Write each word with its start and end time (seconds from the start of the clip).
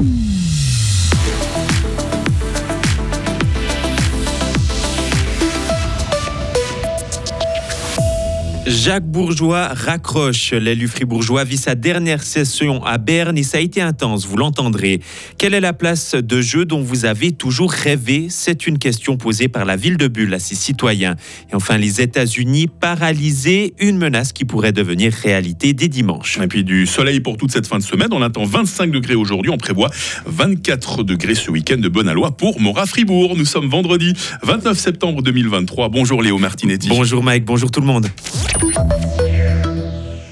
Mm-hmm. 0.00 0.27
Jacques 8.78 9.10
Bourgeois 9.10 9.68
raccroche. 9.74 10.52
L'élu 10.52 10.86
fribourgeois 10.86 11.42
vit 11.42 11.56
sa 11.56 11.74
dernière 11.74 12.22
session 12.22 12.84
à 12.84 12.96
Berne 12.98 13.36
et 13.36 13.42
ça 13.42 13.58
a 13.58 13.60
été 13.60 13.80
intense, 13.80 14.24
vous 14.24 14.36
l'entendrez. 14.36 15.00
Quelle 15.36 15.52
est 15.54 15.60
la 15.60 15.72
place 15.72 16.14
de 16.14 16.40
jeu 16.40 16.64
dont 16.64 16.80
vous 16.80 17.04
avez 17.04 17.32
toujours 17.32 17.72
rêvé? 17.72 18.28
C'est 18.30 18.68
une 18.68 18.78
question 18.78 19.16
posée 19.16 19.48
par 19.48 19.64
la 19.64 19.74
ville 19.74 19.96
de 19.96 20.06
Bulle 20.06 20.32
à 20.32 20.38
ses 20.38 20.54
citoyens. 20.54 21.16
Et 21.50 21.56
enfin, 21.56 21.76
les 21.76 22.00
États-Unis 22.00 22.68
paralysés, 22.68 23.74
une 23.80 23.98
menace 23.98 24.32
qui 24.32 24.44
pourrait 24.44 24.72
devenir 24.72 25.12
réalité 25.12 25.72
dès 25.72 25.88
dimanche. 25.88 26.38
Et 26.40 26.46
puis 26.46 26.62
du 26.62 26.86
soleil 26.86 27.18
pour 27.18 27.36
toute 27.36 27.50
cette 27.50 27.66
fin 27.66 27.78
de 27.78 27.82
semaine. 27.82 28.08
On 28.12 28.22
attend 28.22 28.44
25 28.44 28.92
degrés 28.92 29.16
aujourd'hui. 29.16 29.50
On 29.50 29.58
prévoit 29.58 29.90
24 30.26 31.02
degrés 31.02 31.34
ce 31.34 31.50
week-end 31.50 31.78
de 31.78 31.88
bonne 31.88 32.08
pour 32.38 32.60
Mora 32.60 32.86
Fribourg. 32.86 33.36
Nous 33.36 33.44
sommes 33.44 33.68
vendredi 33.68 34.12
29 34.44 34.78
septembre 34.78 35.22
2023. 35.22 35.88
Bonjour 35.88 36.22
Léo 36.22 36.38
Martinetti. 36.38 36.88
Bonjour 36.88 37.24
Mike, 37.24 37.44
bonjour 37.44 37.72
tout 37.72 37.80
le 37.80 37.86
monde. 37.86 38.08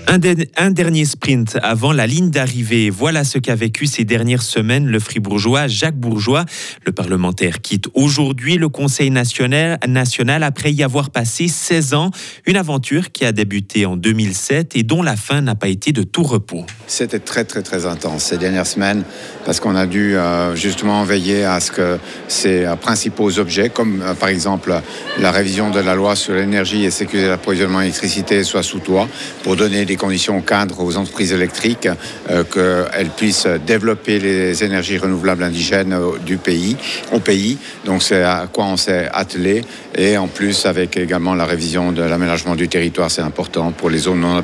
Un, 0.08 0.70
dernier 0.70 1.04
sprint 1.04 1.58
avant 1.62 1.92
la 1.92 2.06
ligne 2.06 2.30
d'arrivée. 2.30 2.90
Voilà 2.90 3.24
ce 3.24 3.38
qu'a 3.38 3.56
vécu 3.56 3.86
ces 3.86 4.04
dernières 4.04 4.42
semaines 4.42 4.86
le 4.86 5.00
fribourgeois 5.00 5.66
Jacques 5.66 5.98
Bourgeois. 5.98 6.44
Le 6.84 6.92
parlementaire 6.92 7.60
quitte 7.60 7.88
aujourd'hui 7.94 8.56
le 8.56 8.68
Conseil 8.68 9.10
national, 9.10 9.78
national 9.86 10.44
après 10.44 10.72
y 10.72 10.84
avoir 10.84 11.10
passé 11.10 11.48
16 11.48 11.94
ans. 11.94 12.10
Une 12.46 12.56
aventure 12.56 13.10
qui 13.10 13.24
a 13.24 13.32
débuté 13.32 13.84
en 13.84 13.96
2007 13.96 14.76
et 14.76 14.84
dont 14.84 15.02
la 15.02 15.16
fin 15.16 15.40
n'a 15.40 15.56
pas 15.56 15.68
été 15.68 15.92
de 15.92 16.04
tout 16.04 16.22
repos. 16.22 16.64
C'était 16.86 17.18
très 17.18 17.44
très 17.44 17.62
très 17.62 17.84
intense 17.84 18.22
ces 18.24 18.38
dernières 18.38 18.66
semaines 18.66 19.02
parce 19.44 19.58
qu'on 19.58 19.74
a 19.74 19.86
dû 19.86 20.16
euh, 20.16 20.54
justement 20.54 21.02
veiller 21.04 21.44
à 21.44 21.60
ce 21.60 21.72
que 21.72 21.98
ces 22.28 22.64
euh, 22.64 22.76
principaux 22.76 23.38
objets, 23.38 23.70
comme 23.70 24.02
euh, 24.02 24.14
par 24.14 24.28
exemple 24.28 24.72
la 25.18 25.30
révision 25.30 25.70
de 25.70 25.80
la 25.80 25.94
loi 25.94 26.16
sur 26.16 26.34
l'énergie 26.34 26.84
et 26.84 26.90
sécurité 26.90 27.28
d'approvisionnement 27.28 27.80
d'électricité, 27.80 28.44
soient 28.44 28.62
sous 28.62 28.78
toit 28.78 29.08
pour 29.42 29.56
donner 29.56 29.84
des 29.84 29.95
conditions 29.96 30.40
cadres 30.40 30.80
aux 30.80 30.96
entreprises 30.96 31.32
électriques, 31.32 31.88
euh, 32.30 32.44
qu'elles 32.44 33.10
puissent 33.10 33.48
développer 33.66 34.18
les 34.18 34.64
énergies 34.64 34.98
renouvelables 34.98 35.42
indigènes 35.42 35.96
du 36.24 36.36
pays, 36.36 36.76
au 37.12 37.20
pays. 37.20 37.58
Donc 37.84 38.02
c'est 38.02 38.22
à 38.22 38.48
quoi 38.52 38.66
on 38.66 38.76
s'est 38.76 39.08
attelé. 39.12 39.62
Et 39.94 40.16
en 40.16 40.28
plus, 40.28 40.66
avec 40.66 40.96
également 40.96 41.34
la 41.34 41.44
révision 41.44 41.92
de 41.92 42.02
l'aménagement 42.02 42.54
du 42.54 42.68
territoire, 42.68 43.10
c'est 43.10 43.22
important 43.22 43.72
pour 43.72 43.90
les 43.90 43.98
zones 43.98 44.20
non 44.20 44.36
à 44.36 44.42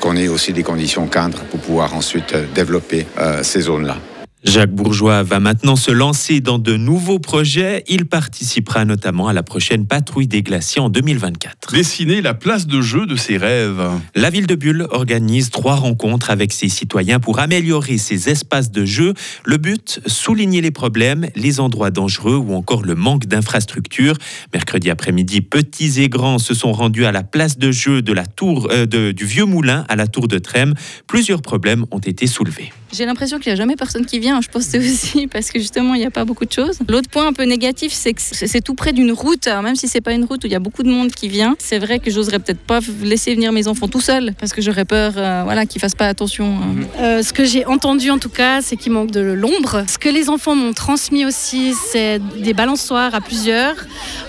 qu'on 0.00 0.16
ait 0.16 0.28
aussi 0.28 0.52
des 0.52 0.62
conditions 0.62 1.06
cadres 1.06 1.44
pour 1.50 1.60
pouvoir 1.60 1.94
ensuite 1.94 2.34
développer 2.54 3.06
euh, 3.18 3.42
ces 3.42 3.62
zones-là. 3.62 3.96
Jacques 4.44 4.74
Bourgeois 4.74 5.22
va 5.22 5.40
maintenant 5.40 5.74
se 5.74 5.90
lancer 5.90 6.40
dans 6.40 6.58
de 6.58 6.76
nouveaux 6.76 7.18
projets. 7.18 7.82
Il 7.88 8.04
participera 8.04 8.84
notamment 8.84 9.26
à 9.26 9.32
la 9.32 9.42
prochaine 9.42 9.86
patrouille 9.86 10.26
des 10.26 10.42
glaciers 10.42 10.82
en 10.82 10.90
2024. 10.90 11.72
Dessiner 11.72 12.20
la 12.20 12.34
place 12.34 12.66
de 12.66 12.82
jeu 12.82 13.06
de 13.06 13.16
ses 13.16 13.38
rêves. 13.38 13.82
La 14.14 14.28
ville 14.28 14.46
de 14.46 14.54
Bulle 14.54 14.86
organise 14.90 15.48
trois 15.48 15.76
rencontres 15.76 16.28
avec 16.28 16.52
ses 16.52 16.68
citoyens 16.68 17.20
pour 17.20 17.38
améliorer 17.38 17.96
ses 17.96 18.28
espaces 18.28 18.70
de 18.70 18.84
jeu. 18.84 19.14
Le 19.44 19.56
but, 19.56 20.00
souligner 20.06 20.60
les 20.60 20.70
problèmes, 20.70 21.26
les 21.34 21.58
endroits 21.58 21.90
dangereux 21.90 22.36
ou 22.36 22.54
encore 22.54 22.82
le 22.82 22.94
manque 22.94 23.24
d'infrastructures. 23.24 24.18
Mercredi 24.52 24.90
après-midi, 24.90 25.40
petits 25.40 26.02
et 26.02 26.10
grands 26.10 26.38
se 26.38 26.52
sont 26.52 26.72
rendus 26.72 27.06
à 27.06 27.12
la 27.12 27.22
place 27.22 27.56
de 27.56 27.72
jeu 27.72 28.02
de 28.02 28.12
la 28.12 28.26
tour 28.26 28.68
euh, 28.70 28.84
du 28.84 29.24
Vieux 29.24 29.46
Moulin 29.46 29.86
à 29.88 29.96
la 29.96 30.06
tour 30.06 30.28
de 30.28 30.38
Trême. 30.38 30.74
Plusieurs 31.06 31.40
problèmes 31.40 31.86
ont 31.90 31.98
été 31.98 32.26
soulevés. 32.26 32.70
J'ai 32.94 33.06
l'impression 33.06 33.38
qu'il 33.38 33.50
n'y 33.50 33.54
a 33.54 33.56
jamais 33.56 33.74
personne 33.74 34.06
qui 34.06 34.20
vient. 34.20 34.40
Je 34.40 34.48
pense 34.48 34.66
que 34.66 34.70
c'est 34.70 34.78
aussi 34.78 35.26
parce 35.32 35.50
que 35.50 35.58
justement, 35.58 35.94
il 35.94 35.98
n'y 35.98 36.06
a 36.06 36.12
pas 36.12 36.24
beaucoup 36.24 36.44
de 36.44 36.52
choses. 36.52 36.78
L'autre 36.88 37.08
point 37.10 37.26
un 37.26 37.32
peu 37.32 37.42
négatif, 37.42 37.92
c'est 37.92 38.12
que 38.12 38.20
c'est 38.22 38.60
tout 38.60 38.74
près 38.74 38.92
d'une 38.92 39.10
route. 39.10 39.46
Alors 39.48 39.62
même 39.62 39.74
si 39.74 39.88
c'est 39.88 40.00
pas 40.00 40.12
une 40.12 40.24
route 40.24 40.44
où 40.44 40.46
il 40.46 40.52
y 40.52 40.56
a 40.56 40.60
beaucoup 40.60 40.84
de 40.84 40.90
monde 40.90 41.10
qui 41.10 41.28
vient, 41.28 41.56
c'est 41.58 41.80
vrai 41.80 41.98
que 41.98 42.10
j'oserais 42.10 42.38
peut-être 42.38 42.60
pas 42.60 42.78
laisser 43.02 43.34
venir 43.34 43.50
mes 43.50 43.66
enfants 43.66 43.88
tout 43.88 44.00
seuls 44.00 44.32
parce 44.38 44.52
que 44.52 44.62
j'aurais 44.62 44.84
peur 44.84 45.14
euh, 45.16 45.42
voilà, 45.44 45.66
qu'ils 45.66 45.80
fassent 45.80 45.96
pas 45.96 46.06
attention. 46.06 46.46
Hein. 46.46 46.74
Mhm. 46.74 46.86
Euh, 47.00 47.22
ce 47.22 47.32
que 47.32 47.44
j'ai 47.44 47.66
entendu 47.66 48.10
en 48.10 48.18
tout 48.18 48.28
cas, 48.28 48.62
c'est 48.62 48.76
qu'il 48.76 48.92
manque 48.92 49.10
de 49.10 49.20
l'ombre. 49.20 49.84
Ce 49.88 49.98
que 49.98 50.08
les 50.08 50.28
enfants 50.28 50.54
m'ont 50.54 50.72
transmis 50.72 51.26
aussi, 51.26 51.74
c'est 51.90 52.20
des 52.38 52.54
balançoires 52.54 53.14
à 53.14 53.20
plusieurs, 53.20 53.74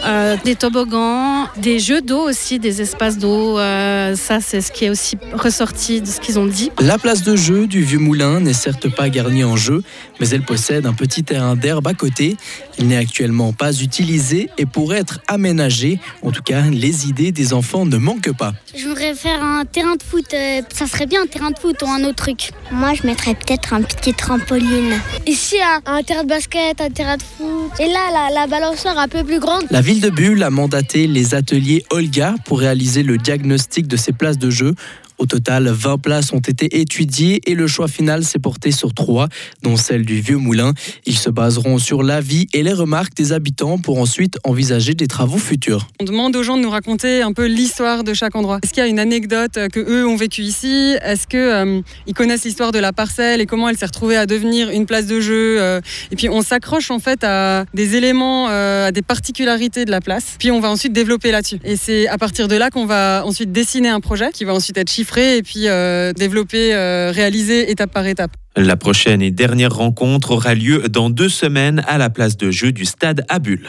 euh, 0.06 0.38
des 0.44 0.56
toboggans, 0.56 1.48
des 1.58 1.78
jeux 1.78 2.02
d'eau 2.02 2.30
aussi, 2.30 2.58
des 2.58 2.82
espaces 2.82 3.20
d'eau. 3.20 3.58
ça, 3.58 4.40
c'est 4.42 4.62
ce 4.62 4.72
qui 4.72 4.86
est 4.86 4.90
aussi 4.90 5.18
ressorti 5.34 6.02
de 6.02 6.08
ce 6.08 6.20
qu'ils 6.20 6.40
ont 6.40 6.48
dit. 6.48 6.72
La 6.80 6.98
place 6.98 7.22
de 7.22 7.36
jeu 7.36 7.68
du 7.68 7.84
Vieux 7.84 8.00
Moulin 8.00 8.40
n'est 8.40 8.55
certes 8.56 8.90
pas 8.90 9.10
garnie 9.10 9.44
en 9.44 9.56
jeu, 9.56 9.84
mais 10.20 10.30
elle 10.30 10.42
possède 10.42 10.86
un 10.86 10.94
petit 10.94 11.24
terrain 11.24 11.56
d'herbe 11.56 11.88
à 11.88 11.94
côté. 11.94 12.38
Il 12.80 12.88
n'est 12.88 12.98
actuellement 12.98 13.54
pas 13.54 13.72
utilisé 13.74 14.50
et 14.58 14.66
pourrait 14.66 15.00
être 15.00 15.20
aménagé. 15.28 16.00
En 16.24 16.32
tout 16.32 16.42
cas, 16.42 16.64
les 16.72 17.08
idées 17.08 17.32
des 17.32 17.54
enfants 17.54 17.86
ne 17.86 17.98
manquent 17.98 18.36
pas. 18.36 18.54
Je 18.76 18.88
voudrais 18.88 19.14
faire 19.14 19.44
un 19.44 19.66
terrain 19.66 19.96
de 19.96 20.04
foot. 20.04 20.26
Euh, 20.34 20.62
ça 20.74 20.88
serait 20.88 21.06
bien 21.06 21.22
un 21.24 21.28
terrain 21.28 21.52
de 21.52 21.60
foot 21.60 21.82
ou 21.84 21.88
un 21.88 22.04
autre 22.04 22.16
truc. 22.16 22.52
Moi, 22.72 22.94
je 22.94 23.06
mettrais 23.08 23.36
peut-être 23.36 23.74
un 23.74 23.82
petit 23.82 24.14
trampoline. 24.14 25.00
Ici, 25.28 25.58
un, 25.86 26.04
terrain 26.04 26.24
de 26.24 26.30
basket, 26.30 26.82
un 26.82 26.90
terrain 26.90 27.18
de 27.18 27.24
foot. 27.24 27.72
Et 27.80 27.88
là, 27.88 28.00
la, 28.12 28.34
la 28.34 28.48
balançoire 28.48 28.98
un 28.98 29.08
peu 29.08 29.24
plus 29.24 29.40
grande. 29.40 29.64
La 29.72 29.82
ville 29.82 30.02
de 30.02 30.10
Bulle 30.10 30.44
a 30.44 30.50
mandaté 30.50 31.08
les 31.08 31.36
ateliers 31.36 31.86
Olga 31.90 32.36
pour 32.46 32.60
réaliser 32.60 33.04
le 33.04 33.18
diagnostic 33.18 33.88
de 33.88 33.98
ces 33.98 34.12
places 34.12 34.38
de 34.38 34.50
jeu. 34.50 34.76
Au 35.18 35.26
total, 35.26 35.70
20 35.70 35.98
places 35.98 36.34
ont 36.34 36.40
été 36.40 36.82
étudiées 36.82 37.42
et 37.46 37.56
le 37.56 37.68
choix 37.68 37.88
final 37.88 38.24
s'est 38.26 38.40
porté 38.40 38.72
sur 38.72 38.94
trois, 38.94 39.30
dont 39.64 39.78
celle 39.78 40.06
du 40.06 40.20
Vieux 40.20 40.38
Moulin. 40.38 40.74
Ils 41.06 41.18
se 41.18 41.30
baseront 41.30 41.78
sur 41.78 42.04
l'avis 42.04 42.48
et 42.54 42.64
les 42.64 42.74
remarques 42.74 43.16
des 43.16 43.32
habitants 43.32 43.78
pour 43.78 43.98
ensuite 44.00 44.38
envisager 44.44 44.94
des 44.94 45.08
travaux 45.08 45.38
futurs. 45.38 45.88
On 46.02 46.04
demande 46.04 46.36
aux 46.36 46.44
gens 46.44 46.58
de 46.58 46.62
nous 46.62 46.70
raconter 46.70 47.22
un 47.22 47.32
peu 47.32 47.46
l'histoire 47.46 48.04
de 48.04 48.14
chaque 48.14 48.36
endroit. 48.36 48.60
Est-ce 48.62 48.74
qu'il 48.74 48.84
y 48.84 48.86
a 48.86 48.90
une 48.90 49.00
anecdote 49.00 49.58
que 49.72 49.80
eux 49.80 50.06
ont 50.06 50.18
vécu 50.18 50.42
ici? 50.42 50.96
Est-ce 51.02 51.28
qu'ils 51.28 51.40
euh, 51.40 51.82
connaissent 52.14 52.44
l'histoire 52.44 52.74
de 52.74 52.80
la 52.80 52.92
parcelle 52.92 53.40
et 53.40 53.46
comment 53.46 53.70
elle 53.70 53.78
s'est 53.78 53.86
retrouvée 53.86 54.18
à 54.18 54.26
devenir 54.26 54.70
une 54.70 54.86
place 54.86 55.08
de 55.08 55.22
jeu 55.22 55.62
euh? 55.62 55.80
Et 56.12 56.18
puis 56.18 56.28
on 56.28 56.42
s'accroche 56.42 56.92
en 56.92 57.00
fait 57.00 57.24
à 57.24 57.66
des 57.74 57.96
éléments, 57.96 58.50
euh, 58.50 58.88
à 58.88 58.92
des 58.92 59.02
particularités 59.02 59.86
de 59.86 59.92
la 59.92 60.02
place. 60.02 60.36
Puis 60.40 60.52
on 60.52 60.60
va 60.60 60.70
ensuite 60.70 60.92
développer 60.92 61.32
là-dessus. 61.32 61.60
Et 61.64 61.78
c'est 61.78 62.08
à 62.08 62.18
partir 62.18 62.50
de 62.50 62.56
là 62.56 62.70
qu'on 62.70 62.86
va 62.86 63.24
ensuite 63.26 63.54
dessiner 63.54 63.90
un 63.90 64.02
projet 64.02 64.32
qui 64.34 64.44
va 64.44 64.54
ensuite 64.54 64.78
être 64.78 64.92
chiffré 64.92 65.05
et 65.18 65.44
puis 65.44 65.68
euh, 65.68 66.14
développer, 66.14 66.74
euh, 66.74 67.12
réaliser 67.12 67.72
étape 67.72 67.92
par 67.92 68.06
étape. 68.06 68.32
La 68.56 68.78
prochaine 68.78 69.22
et 69.22 69.32
dernière 69.32 69.74
rencontre 69.74 70.32
aura 70.32 70.56
lieu 70.56 70.84
dans 70.90 71.10
deux 71.10 71.30
semaines 71.30 71.84
à 71.88 71.98
la 71.98 72.10
place 72.10 72.38
de 72.38 72.52
jeu 72.52 72.72
du 72.72 72.86
stade 72.86 73.26
à 73.30 73.40
Bulle. 73.40 73.68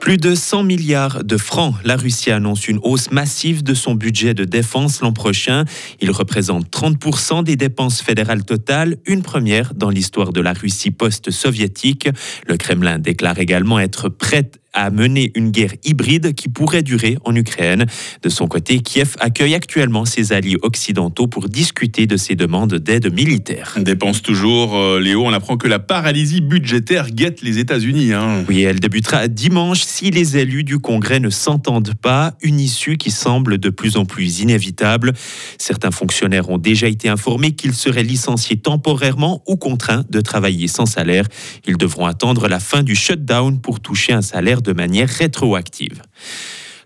Plus 0.00 0.16
de 0.16 0.34
100 0.34 0.62
milliards 0.62 1.24
de 1.24 1.36
francs. 1.36 1.74
La 1.84 1.96
Russie 1.96 2.30
annonce 2.30 2.68
une 2.68 2.78
hausse 2.82 3.10
massive 3.10 3.62
de 3.62 3.74
son 3.74 3.94
budget 3.94 4.32
de 4.32 4.44
défense 4.44 5.00
l'an 5.00 5.12
prochain. 5.12 5.64
Il 6.00 6.10
représente 6.10 6.70
30% 6.70 7.44
des 7.44 7.56
dépenses 7.56 8.00
fédérales 8.00 8.44
totales, 8.44 8.96
une 9.06 9.22
première 9.22 9.74
dans 9.74 9.90
l'histoire 9.90 10.32
de 10.32 10.40
la 10.40 10.52
Russie 10.52 10.92
post-soviétique. 10.92 12.08
Le 12.46 12.56
Kremlin 12.56 12.98
déclare 12.98 13.38
également 13.38 13.78
être 13.80 14.08
prêt 14.08 14.50
à 14.78 14.90
mener 14.90 15.32
une 15.34 15.50
guerre 15.50 15.72
hybride 15.84 16.34
qui 16.34 16.48
pourrait 16.48 16.82
durer 16.82 17.18
en 17.24 17.34
Ukraine. 17.34 17.86
De 18.22 18.28
son 18.28 18.46
côté, 18.46 18.78
Kiev 18.78 19.16
accueille 19.18 19.54
actuellement 19.54 20.04
ses 20.04 20.32
alliés 20.32 20.56
occidentaux 20.62 21.26
pour 21.26 21.48
discuter 21.48 22.06
de 22.06 22.16
ses 22.16 22.36
demandes 22.36 22.74
d'aide 22.74 23.12
militaire. 23.12 23.74
On 23.76 23.82
dépense 23.82 24.22
toujours, 24.22 24.76
euh, 24.76 25.00
Léo, 25.00 25.24
on 25.24 25.32
apprend 25.32 25.56
que 25.56 25.66
la 25.66 25.80
paralysie 25.80 26.40
budgétaire 26.40 27.10
guette 27.10 27.42
les 27.42 27.58
États-Unis. 27.58 28.12
Hein. 28.12 28.44
Oui, 28.48 28.62
elle 28.62 28.78
débutera 28.78 29.26
dimanche 29.26 29.82
si 29.82 30.12
les 30.12 30.36
élus 30.36 30.62
du 30.62 30.78
Congrès 30.78 31.18
ne 31.18 31.30
s'entendent 31.30 31.94
pas, 31.94 32.34
une 32.40 32.60
issue 32.60 32.96
qui 32.98 33.10
semble 33.10 33.58
de 33.58 33.70
plus 33.70 33.96
en 33.96 34.04
plus 34.04 34.40
inévitable. 34.40 35.12
Certains 35.58 35.90
fonctionnaires 35.90 36.50
ont 36.50 36.58
déjà 36.58 36.86
été 36.86 37.08
informés 37.08 37.52
qu'ils 37.52 37.74
seraient 37.74 38.04
licenciés 38.04 38.56
temporairement 38.56 39.42
ou 39.48 39.56
contraints 39.56 40.04
de 40.08 40.20
travailler 40.20 40.68
sans 40.68 40.86
salaire. 40.86 41.24
Ils 41.66 41.76
devront 41.76 42.06
attendre 42.06 42.46
la 42.46 42.60
fin 42.60 42.84
du 42.84 42.94
shutdown 42.94 43.60
pour 43.60 43.80
toucher 43.80 44.12
un 44.12 44.22
salaire 44.22 44.62
de 44.62 44.67
manière 44.72 45.08
rétroactive. 45.08 46.02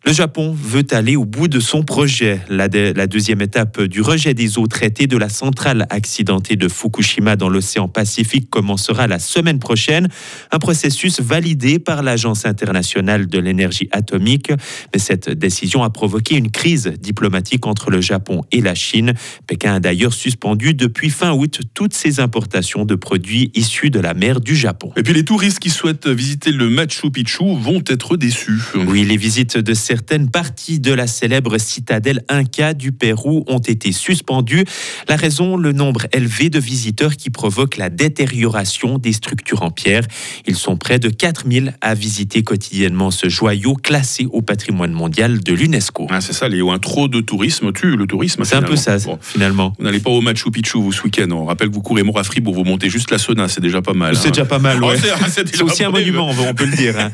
Le 0.04 0.12
Japon 0.12 0.52
veut 0.52 0.84
aller 0.90 1.14
au 1.14 1.24
bout 1.24 1.46
de 1.46 1.60
son 1.60 1.84
projet. 1.84 2.40
La, 2.48 2.66
la, 2.66 3.06
deuxième 3.06 3.40
étape 3.40 3.80
du 3.82 4.00
rejet 4.00 4.34
des 4.34 4.58
eaux 4.58 4.66
traitées 4.66 5.06
de 5.06 5.16
la 5.16 5.28
centrale 5.28 5.86
accidentée 5.90 6.56
de 6.56 6.68
Fukushima 6.68 7.36
dans 7.36 7.48
l'océan 7.48 7.86
Pacifique 7.86 8.50
commencera 8.50 9.06
la 9.06 9.20
semaine 9.20 9.60
prochaine. 9.60 10.08
Un 10.50 10.58
processus 10.58 11.20
validé 11.20 11.78
par 11.78 12.02
l'Agence 12.02 12.46
internationale 12.46 13.28
de 13.28 13.38
l'énergie 13.38 13.88
atomique. 13.92 14.50
Mais 14.92 14.98
cette 14.98 15.30
décision 15.30 15.84
a 15.84 15.90
provoqué 15.90 16.34
une 16.36 16.50
crise 16.50 16.94
diplomatique 17.00 17.64
entre 17.64 17.90
le 17.92 18.00
Japon 18.00 18.40
et 18.50 18.60
la 18.60 18.74
Chine. 18.74 19.14
Pékin 19.46 19.74
a 19.74 19.80
d'ailleurs 19.80 20.14
suspendu 20.14 20.74
depuis 20.74 21.10
fin 21.10 21.30
août 21.30 21.60
toutes 21.74 21.94
ses 21.94 22.18
importations 22.18 22.84
de 22.84 22.96
produits 22.96 23.52
issus 23.54 23.90
de 23.90 24.00
la 24.00 24.14
mer 24.14 24.40
du 24.40 24.56
Japon. 24.56 24.90
Et 24.96 25.04
puis 25.04 25.14
les 25.14 25.24
touristes 25.24 25.60
qui 25.60 25.70
souhaitent 25.70 26.08
visiter 26.08 26.50
le 26.50 26.68
Machu 26.68 27.12
Picchu 27.12 27.44
vont 27.56 27.84
être 27.86 28.16
déçus. 28.16 28.58
Oui, 28.74 29.04
les 29.04 29.16
visites 29.16 29.56
de 29.56 29.74
ces 29.74 29.91
certaines 29.92 30.30
parties 30.30 30.80
de 30.80 30.90
la 30.90 31.06
célèbre 31.06 31.58
citadelle 31.58 32.24
Inca 32.30 32.72
du 32.72 32.92
Pérou 32.92 33.44
ont 33.46 33.58
été 33.58 33.92
suspendues. 33.92 34.64
La 35.06 35.16
raison, 35.16 35.58
le 35.58 35.72
nombre 35.72 36.06
élevé 36.14 36.48
de 36.48 36.58
visiteurs 36.58 37.14
qui 37.14 37.28
provoque 37.28 37.76
la 37.76 37.90
détérioration 37.90 38.96
des 38.96 39.12
structures 39.12 39.62
en 39.62 39.70
pierre. 39.70 40.04
Ils 40.46 40.56
sont 40.56 40.78
près 40.78 40.98
de 40.98 41.10
4000 41.10 41.74
à 41.82 41.92
visiter 41.94 42.42
quotidiennement 42.42 43.10
ce 43.10 43.28
joyau 43.28 43.74
classé 43.74 44.26
au 44.30 44.40
patrimoine 44.40 44.92
mondial 44.92 45.40
de 45.40 45.52
l'UNESCO. 45.52 46.06
Ah, 46.08 46.22
c'est 46.22 46.32
ça, 46.32 46.48
Léo. 46.48 46.70
Un 46.70 46.78
trop 46.78 47.06
de 47.06 47.20
tourisme 47.20 47.70
tue 47.74 47.94
le 47.94 48.06
tourisme. 48.06 48.44
C'est 48.44 48.56
un 48.56 48.62
peu 48.62 48.76
ça, 48.76 48.96
Bon. 48.96 49.18
finalement. 49.20 49.74
Vous 49.78 49.84
n'allez 49.84 50.00
pas 50.00 50.08
au 50.08 50.22
Machu 50.22 50.50
Picchu 50.50 50.78
vous 50.78 50.92
ce 50.92 51.02
week-end. 51.02 51.28
On 51.32 51.44
rappelle 51.44 51.68
que 51.68 51.74
vous 51.74 51.82
courez 51.82 52.02
Mont 52.02 52.16
à 52.16 52.24
Fribourg, 52.24 52.54
vous 52.54 52.64
montez 52.64 52.88
juste 52.88 53.10
la 53.10 53.18
Sona, 53.18 53.46
c'est 53.48 53.60
déjà 53.60 53.82
pas 53.82 53.92
mal. 53.92 54.16
C'est 54.16 54.28
hein. 54.28 54.30
déjà 54.30 54.46
pas 54.46 54.58
mal, 54.58 54.78
Oh, 54.82 54.86
ouais. 54.88 54.96
c'est- 55.28 55.60
aussi 55.62 55.84
un 55.84 55.90
monument, 55.90 56.30
on 56.48 56.54
peut 56.54 56.64
le 56.64 56.74
dire. 56.76 56.98
hein. 56.98 57.10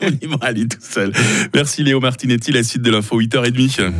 On 0.00 0.08
y 0.08 0.26
va 0.26 0.38
aller 0.40 0.66
tout 0.66 0.78
seul. 0.80 1.12
Merci 1.54 1.82
Léo 1.84 1.97
Martinetti, 2.00 2.52
la 2.52 2.62
site 2.62 2.82
de 2.82 2.90
l'info 2.90 3.20
8h30. 3.20 3.92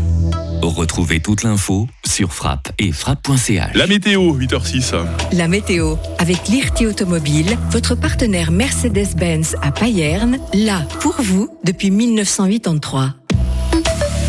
Retrouvez 0.63 1.21
toute 1.21 1.43
l'info 1.43 1.89
sur 2.05 2.33
frappe 2.33 2.73
et 2.79 2.93
frappe.ch. 2.93 3.75
La 3.75 3.87
météo, 3.87 4.37
8h06. 4.37 4.95
La 5.33 5.49
météo, 5.49 5.97
avec 6.19 6.49
l'IRT 6.49 6.87
Automobile, 6.89 7.57
votre 7.71 7.95
partenaire 7.95 8.51
Mercedes-Benz 8.51 9.57
à 9.63 9.71
Payerne, 9.71 10.39
là 10.55 10.87
pour 11.01 11.15
vous 11.21 11.49
depuis 11.65 11.91
1983. 11.91 13.18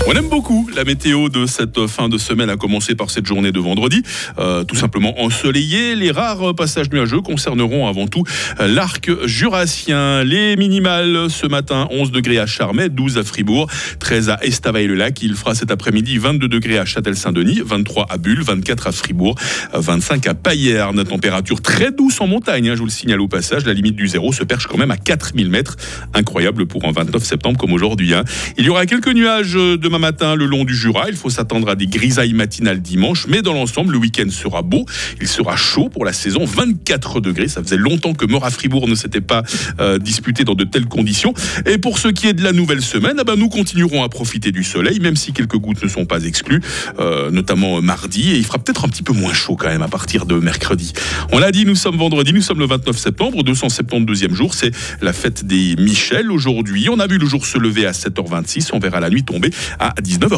On 0.08 0.14
aime 0.14 0.30
beaucoup 0.30 0.68
la 0.76 0.86
météo 0.86 1.30
de 1.30 1.46
cette 1.46 1.86
fin 1.86 2.10
de 2.10 2.18
semaine, 2.18 2.50
à 2.50 2.56
commencer 2.58 2.96
par 2.96 3.12
cette 3.12 3.28
journée 3.28 3.52
de 3.52 3.60
vendredi. 3.60 4.02
Euh, 4.40 4.64
tout 4.64 4.76
simplement 4.76 5.22
ensoleillée. 5.22 5.96
Les 5.96 6.10
rares 6.10 6.56
passages 6.56 6.90
nuageux 6.92 7.22
concerneront 7.22 7.88
avant 7.88 8.08
tout 8.08 8.24
euh, 8.60 8.68
l'arc 8.68 9.12
jurassien. 9.26 10.24
Les 10.24 10.56
minimales 10.56 11.30
ce 11.30 11.46
matin, 11.46 11.88
11 11.92 12.12
degrés 12.12 12.40
à 12.40 12.48
Charmey, 12.48 12.90
12 12.90 13.20
à 13.20 13.24
Fribourg, 13.24 13.68
13 14.00 14.30
à 14.30 14.40
Estavayer-le-Lac. 14.44 15.22
Il 15.22 15.36
fera 15.36 15.54
cet 15.54 15.70
après-midi 15.70 16.18
22 16.18 16.48
degrés 16.48 16.80
à 16.80 16.86
Châtel-Saint-Denis, 16.86 17.62
23 17.64 18.08
à 18.10 18.18
Bulle, 18.18 18.42
24 18.42 18.88
à 18.88 18.92
Fribourg, 18.92 19.36
euh, 19.76 19.80
25 19.80 20.26
à 20.26 20.34
Payerne. 20.34 21.04
Température 21.04 21.62
très 21.62 21.92
douce 21.92 22.20
en 22.20 22.26
montagne, 22.26 22.70
hein, 22.70 22.74
je 22.74 22.80
vous 22.80 22.86
le 22.86 22.92
signale 22.92 23.22
au 23.22 23.28
passage. 23.28 23.66
La 23.66 23.74
limite 23.74 23.96
du 23.96 24.08
zéro 24.08 24.34
se 24.34 24.44
perche 24.44 24.66
quand 24.66 24.78
même 24.78 24.92
à 24.92 24.98
4000 24.98 25.50
mètres. 25.52 25.76
Incroyable 26.16 26.66
pour 26.66 26.86
un 26.86 26.92
29 26.92 27.24
septembre 27.24 27.60
comme 27.60 27.74
aujourd'hui. 27.74 28.16
hein. 28.16 28.24
Il 28.58 28.66
y 28.66 28.70
aura 28.70 28.88
quelques 28.88 29.14
nuages 29.14 29.56
euh, 29.56 29.78
demain 29.90 29.98
matin 29.98 30.36
le 30.36 30.46
long 30.46 30.66
du 30.66 30.76
Jura. 30.76 31.10
Il 31.10 31.16
faut 31.16 31.32
s'attendre 31.32 31.68
à 31.68 31.76
des 31.76 31.88
grisailles 31.88 32.34
matinales 32.34 32.80
dimanche, 32.80 33.26
mais 33.28 33.42
dans 33.42 33.54
l'ensemble, 33.54 33.94
le 33.94 33.98
week-end 33.98 34.30
sera 34.30 34.62
beau. 34.62 34.86
Il 35.20 35.28
sera 35.28 35.56
chaud 35.56 35.90
pour 35.90 36.06
la 36.06 36.14
saison, 36.14 36.46
24 36.46 37.20
degrés. 37.22 37.48
Ça 37.48 37.64
faisait 37.64 37.78
longtemps 37.78 38.14
que 38.14 38.28
Mort 38.28 38.46
à 38.46 38.52
Fribourg 38.52 38.88
ne 38.88 38.94
s'était 38.94 39.20
pas 39.20 39.42
euh, 39.80 39.98
disputé 39.98 40.44
dans 40.44 40.54
de 40.54 40.64
telles 40.64 40.86
conditions. 40.86 41.34
Et 41.66 41.80
pour 41.80 41.98
ce 41.98 42.08
qui 42.08 42.28
est 42.28 42.34
de 42.34 42.44
la 42.44 42.52
nouvelle 42.52 42.84
semaine, 42.84 43.16
ah 43.18 43.24
ben, 43.24 43.36
nous 43.36 43.50
continuerons 43.50 44.04
à 44.04 44.10
profiter 44.10 44.52
du 44.52 44.64
soleil, 44.64 45.00
même 45.00 45.16
si 45.16 45.34
quelques 45.34 45.58
gouttes 45.58 45.82
ne 45.82 45.90
sont 45.90 46.06
pas 46.06 46.24
exclues, 46.24 46.62
euh, 47.00 47.32
notamment 47.32 47.82
mardi. 47.82 48.30
Et 48.30 48.38
il 48.38 48.46
fera 48.46 48.60
peut-être 48.60 48.86
un 48.86 48.90
petit 48.90 49.02
peu 49.04 49.14
moins 49.14 49.34
chaud 49.34 49.56
quand 49.56 49.70
même 49.70 49.82
à 49.82 49.88
partir 49.88 50.28
de 50.28 50.36
mercredi. 50.36 50.94
On 51.32 51.40
l'a 51.40 51.52
dit, 51.52 51.66
nous 51.66 51.74
sommes 51.74 51.98
vendredi, 51.98 52.32
nous 52.32 52.44
sommes 52.44 52.60
le 52.60 52.68
29 52.68 52.96
septembre, 52.96 53.44
272e 53.44 54.36
jour. 54.36 54.54
C'est 54.54 54.72
la 55.02 55.14
fête 55.14 55.46
des 55.48 55.76
Michel 55.78 56.32
aujourd'hui. 56.32 56.90
On 56.90 57.00
a 57.00 57.08
vu 57.08 57.18
le 57.18 57.26
jour 57.26 57.44
se 57.48 57.58
lever 57.58 57.88
à 57.88 57.92
7h26. 57.92 58.70
On 58.74 58.78
verra 58.78 59.00
la 59.00 59.10
nuit 59.10 59.24
tomber 59.24 59.50
à 59.80 59.94
19h. 60.02 60.38